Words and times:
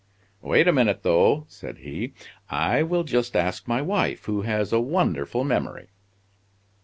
"Wait 0.41 0.67
a 0.67 0.71
moment 0.71 1.03
though," 1.03 1.45
said 1.47 1.77
he, 1.77 2.11
"I 2.49 2.81
will 2.81 3.03
just 3.03 3.35
ask 3.35 3.67
my 3.67 3.83
wife, 3.83 4.25
who 4.25 4.41
has 4.41 4.73
a 4.73 4.79
wonderful 4.79 5.43
memory." 5.43 5.89